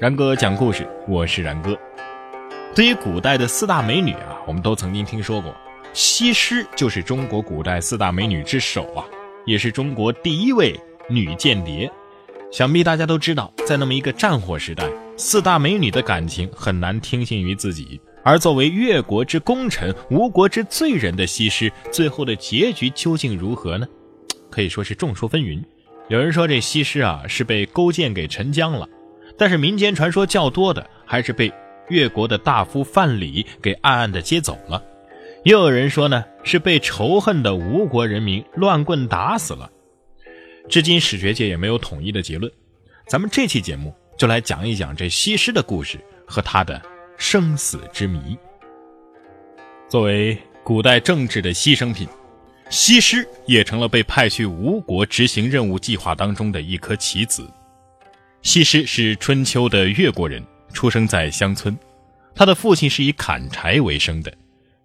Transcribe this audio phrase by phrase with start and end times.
[0.00, 1.76] 然哥讲故事，我是然哥。
[2.72, 5.52] 对于古代的四大美女啊，我们都曾经听说过，
[5.92, 9.04] 西施就是中国古代四大美女之首啊，
[9.44, 10.78] 也是中国第一位
[11.10, 11.90] 女间谍。
[12.52, 18.00] 想必大家都知道，在那么一个战火时代，四大美女的感情很难听信于自己。
[18.22, 23.86] 而作为越国之功臣、吴国之罪人的西施，最后的结局究竟如何呢？
[24.48, 25.60] 可以说是众说纷纭。
[26.06, 28.88] 有人说这西施啊是被勾践给沉江了。
[29.38, 31.50] 但是民间传说较多的还是被
[31.88, 34.82] 越国的大夫范蠡给暗暗的接走了，
[35.44, 39.70] 又有人说呢是被仇恨的吴国人民乱棍打死了。
[40.68, 42.52] 至今史学界也没有统一的结论。
[43.06, 46.82] 咱们这期节目就来讲一讲这西施的故事和她的
[47.16, 48.36] 生死之谜。
[49.88, 52.06] 作为古代政治的牺牲品，
[52.68, 57.48] 西施也成了被派去吴国执行任务计划当中的一颗棋子。
[58.42, 61.76] 西施是春秋的越国人，出生在乡村。
[62.34, 64.32] 他的父亲是以砍柴为生的，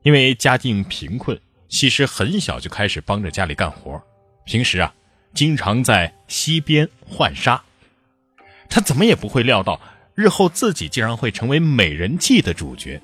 [0.01, 4.01] 因为家境贫困，西施很小就开始帮着家里干活。
[4.43, 4.93] 平时啊，
[5.33, 7.61] 经常在溪边浣纱。
[8.69, 9.79] 他怎么也不会料到，
[10.15, 12.99] 日后自己竟然会成为美人计的主角。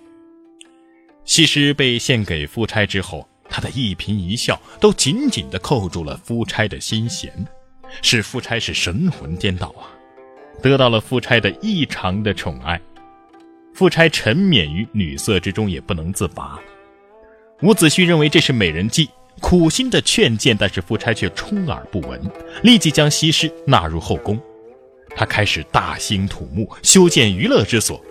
[1.26, 7.32] 西施被献给夫差之后，他的一颦一笑都紧紧地扣住了夫差的心弦，
[8.02, 9.94] 使夫差是神魂颠倒啊。
[10.62, 12.80] 得到了夫差的异常的宠爱，
[13.74, 16.60] 夫差沉湎于女色之中也不能自拔。
[17.62, 19.10] 伍子胥认为这是美人计，
[19.42, 22.22] 苦心的劝谏，但是夫差却充耳不闻，
[22.64, 24.40] 立即将西施纳入后宫。
[25.16, 28.02] 他开始大兴土木，修建娱乐之所。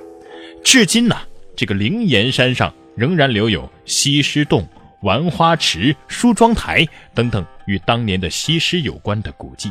[0.65, 1.17] 至今呢，
[1.55, 4.67] 这个灵岩山上仍然留有西施洞、
[5.03, 9.71] 玩花池、梳妆台等等与当年的西施有关的古迹。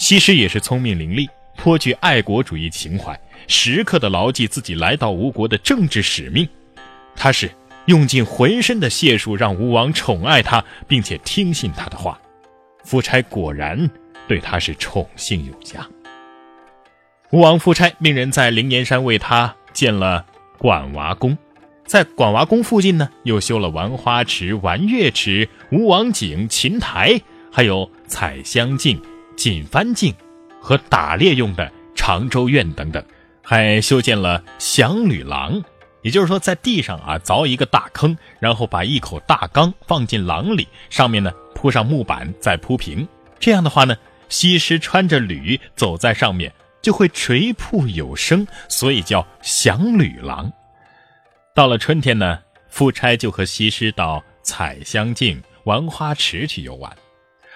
[0.00, 6.48] 西施也是聪明伶俐，颇具爱国主义情怀，时刻的牢记自己来到吴国的政治使命。
[7.14, 7.50] 他是
[7.84, 12.18] 用尽浑身的解数让吴王宠爱他，并且听信他的话。
[12.82, 13.90] 夫差果然
[14.26, 15.86] 对他是宠幸有加。
[17.30, 20.24] 吴王夫差命人在灵岩山为他建了
[20.56, 21.36] 管娃宫，
[21.84, 27.20] 在管娃宫附近呢，又修了玩花池、玩月池、吴王井、琴台，
[27.52, 28.98] 还有采香镜。
[29.40, 30.14] 锦帆镜
[30.60, 33.02] 和打猎用的长洲院等等，
[33.42, 35.62] 还修建了响旅廊，
[36.02, 43.08] 也就是说，在地上啊凿一个大坑，然后把一口大缸放进廊里，上面呢铺上木板，再铺平。
[43.38, 43.96] 这样的话呢，
[44.28, 46.52] 西施穿着履走在上面，
[46.82, 50.52] 就会垂瀑有声，所以叫响旅廊。
[51.54, 56.94] 到了春天呢，夫差就和西施到采香径、玩花池去游玩。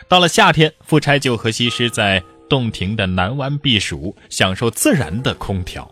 [0.09, 5.91] 到了夏天，夫差就和西施在洞庭的南湾避暑，享受自然的空调。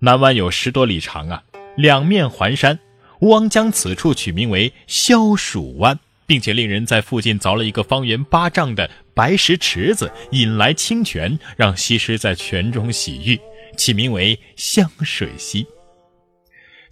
[0.00, 1.42] 南湾有十多里长啊，
[1.76, 2.78] 两面环山。
[3.20, 13.40] 吴王将此处取名为消暑湾，并且令人在附近凿了一个方圆八丈的白石池子，引来清泉，让西施在泉中洗浴，
[13.76, 15.66] 起名为香水溪。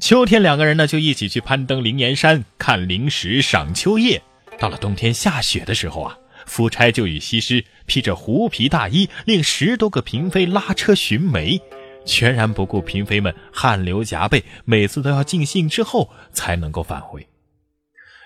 [0.00, 4.20] 秋天，两个人呢就一起去攀登灵岩山，看灵石，赏秋叶。
[4.58, 6.18] 到了冬天下雪的时候啊。
[6.46, 11.60] 夫差就与西施披着狐皮大衣，令十多个嫔妃拉车寻梅，
[12.06, 17.26] 全然不顾嫔妃们汗流浃背，每次都要尽兴之后才能够返回。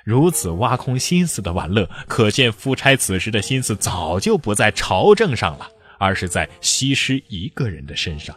[0.05, 8.37] 如此挖空心思的玩乐，可见夫差此时的心思早就不在朝政上了，而是在西施一个人的身上。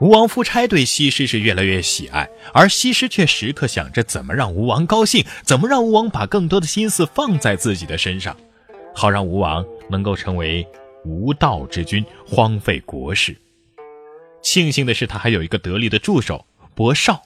[0.00, 8.36] 吴王夫差对西施是越来越喜爱，而西施却时刻想着怎么让吴王高兴，怎么让吴王把更多的心思放在自己的身上。
[8.98, 10.66] 好让吴王能够成为
[11.04, 13.36] 无道之君，荒废国事。
[14.42, 16.44] 庆幸的是，他还有一个得力的助手
[16.74, 17.22] 伯少。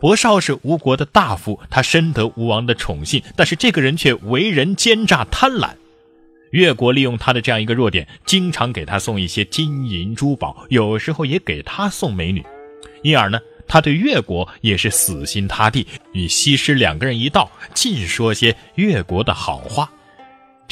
[0.00, 5.72] 伯少是吴国的大夫，他深得吴王的宠信，但是这个人却为人奸诈贪婪。
[6.50, 12.42] 越国利用他的这样一个弱点，经常给他送一些金银珠宝，有时候也给他送美女。
[13.02, 13.38] 因而呢，
[13.68, 19.92] 他对越国也是死心塌地，与西施两个人一道，尽说些越国的好话。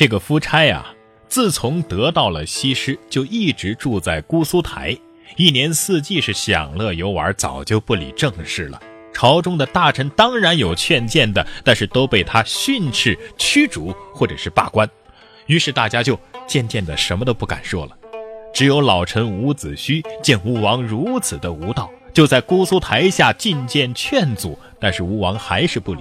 [0.00, 0.86] 这个夫差呀，
[1.28, 4.96] 自从得到了西施，就一直住在姑苏台，
[5.36, 8.80] 一年四季是享乐游玩，早就不理政事了。
[9.12, 14.88] 朝中的大臣当然有劝谏的，但是都被他训斥、驱逐或者是罢官，
[15.44, 17.94] 于是大家就渐渐的什么都不敢说了。
[18.54, 26.00] 只有老臣伍子胥见吴王如此的无道，就在姑苏台下进谏劝阻，但是吴王还是不理。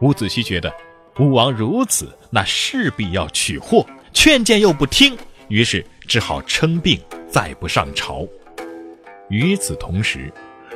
[0.00, 0.72] 伍子胥觉得。
[1.18, 5.16] 吴王如此，那势必要取祸，劝谏又不听，
[5.48, 8.24] 于是只好称病，再不上朝。
[9.28, 10.32] 与此同时，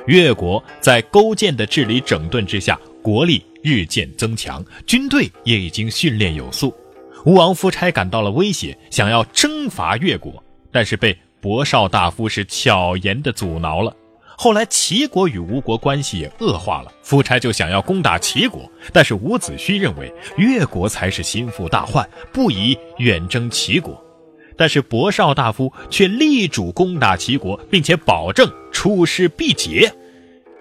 [0.06, 6.74] 越国在勾践的治理整顿之下，国力日渐增强，军队也已经训练有素。
[7.24, 10.42] 吴王夫差感到了威胁，想要征伐越国，
[10.72, 13.96] 但是被博绍大夫是巧言的阻挠了。
[14.36, 24.02] 后来齐国与吴国关系也恶化了，夫差就想要攻打齐国，但是伍子胥认为越国才是心腹大患，不宜远征齐国。
[24.56, 29.92] 但是博绍大夫却力主攻打齐国，并且保证出师必捷。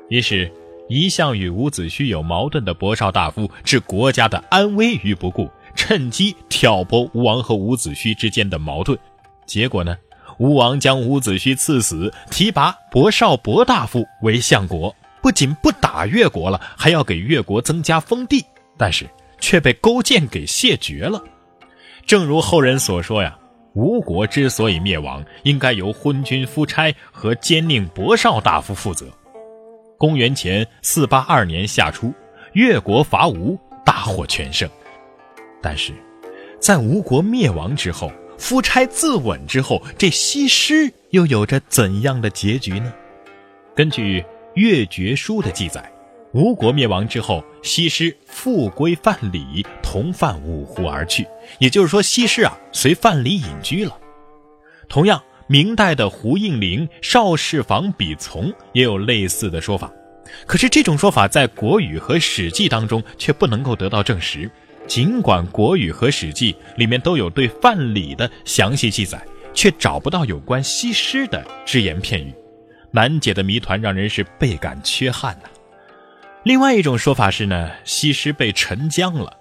[0.10, 0.52] 于是，
[0.88, 8.98] 一向与伍子胥有矛盾的博绍大夫置国家的安危于不顾，趁机挑拨吴王和伍子胥之间的矛盾。
[9.46, 9.98] 结果呢，
[10.42, 18.44] 吴王将伍子胥赐死，提拔伯绍伯大夫为相国，不仅不打越国了，还要给越国增加封地，
[18.76, 19.08] 但是
[19.40, 21.24] 却被勾践给谢绝了。
[22.08, 23.38] 正如后人所说呀。
[23.74, 29.06] 吴国之所以灭亡，应该由昏君夫差和奸佞博绍大夫负责。
[29.98, 32.12] 公元前四八二年夏初，
[32.52, 34.70] 越国伐吴，大获全胜。
[35.62, 35.94] 但是，
[36.60, 38.12] 在吴国灭亡之后，
[38.42, 42.92] 夫差自刎之后，这西施又有着怎样的结局呢？
[43.76, 44.20] 根据
[44.56, 45.90] 《越绝书》的记载。
[46.34, 51.26] 吴国灭亡之后，西施复归范蠡，同范五湖而去。
[51.60, 53.96] 也就是说，西施啊随范蠡隐居了。
[54.90, 59.92] 同样，明代的胡应麟《邵氏房笔从》也有类似的说法。
[60.48, 64.50] 可是这种说法在《国语》和《史记》当中却不能够得到证实。
[64.92, 72.34] 尽管《国语》和《史记》里面都有对范蠡的详细记载，却找不到有关西施的只言片语。
[72.92, 75.50] 难解的谜团让人是倍感缺憾呐。
[76.44, 79.34] 另外一种说法是呢，西施被沉江了，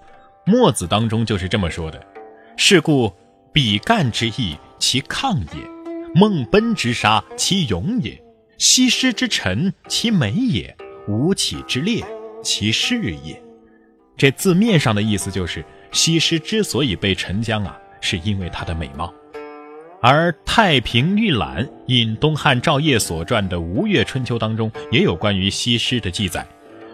[0.48, 2.00] 《墨子》当中就是这么说的
[2.56, 3.12] ：“是故
[3.52, 5.66] 比干之义，其抗也；
[6.14, 8.12] 孟奔之杀，其勇也；
[8.56, 10.76] 西施之沉，其美也；
[11.08, 12.04] 吴起之烈，
[12.40, 13.42] 其势也。”
[14.20, 19.10] 这字面上的意思就是，西施之所以被沉江啊，是因为她的美貌。
[20.02, 26.46] 而《太平御览》引东汉赵晔所传的《吴越春秋》当中，也有关于西施的记载。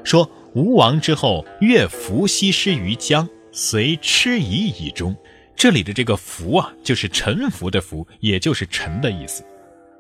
[0.05, 5.13] 说吴王之后，越服西施于江，随痴夷以终。
[5.57, 9.45] 这里的这个“服”啊，就是臣服的“服”，也就是“臣”的意思。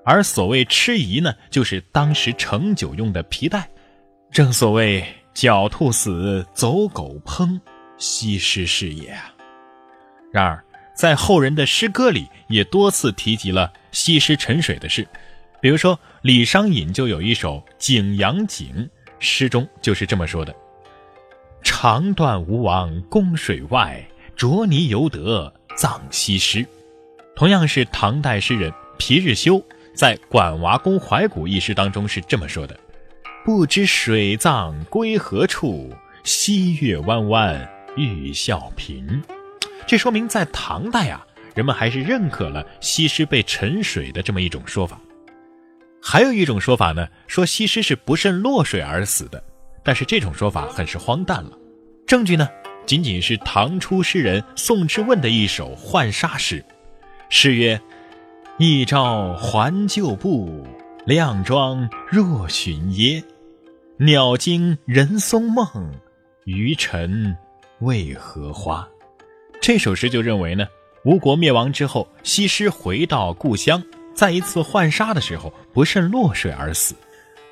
[0.04, 3.68] 而所谓痴夷呢，就是当时盛酒用的皮带。
[4.30, 5.04] 正所谓
[5.36, 7.60] “狡兔死，走狗烹”，
[7.98, 9.14] 西施是也。
[10.32, 10.64] 然而，
[10.96, 15.06] 在后人的诗歌里，也多次提及了西施沉水的事。
[15.60, 18.68] 比如说，李商隐就有一首《景阳景》。
[19.18, 20.54] 诗中就是这么说的
[21.62, 24.02] ：“长断吴王宫水外，
[24.38, 26.66] 濯泥犹得葬西施。”
[27.36, 29.62] 同样是唐代诗人皮日休
[29.94, 32.78] 在《管娃宫怀古》一诗当中是这么说的
[33.46, 35.94] ：“不知水葬归何处，
[36.24, 39.22] 西月弯弯玉笑贫。”
[39.86, 45.00] 这说明在唐代啊，人们还是认可了西施被沉水的这么一种说法。
[46.02, 49.40] 还有一种说法呢，说西施是不慎落水而死的，
[49.84, 51.52] 但是这种说法很是荒诞了。
[52.04, 52.48] 证据呢，
[52.84, 56.64] 仅仅是唐初诗人宋之问的一首浣纱诗，
[57.30, 57.80] 诗曰
[58.58, 60.66] ：“一朝还旧步，
[61.04, 63.22] 靓妆若寻耶。
[63.98, 65.66] 鸟惊人松梦，
[66.44, 67.34] 鱼沉
[67.78, 68.86] 为何花？”
[69.58, 70.66] 这首诗就认为呢，
[71.06, 73.82] 吴国灭亡之后，西施回到故乡。
[74.14, 76.94] 在一次浣纱的时候，不慎落水而死。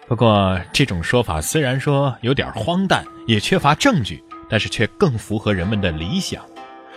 [0.06, 6.44] 不过，这种说法虽然说有点荒诞，也缺乏证据，但是却更符合人们的理想。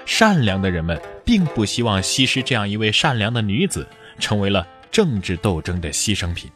[0.05, 3.87] 善良的人们并不希望西施这样一位善良的女子
[4.19, 6.51] 成为了政治斗争的牺牲品。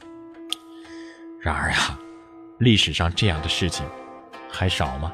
[1.40, 1.98] 然而啊，
[2.62, 3.84] 历史上这样的事情
[4.48, 5.12] 还少吗？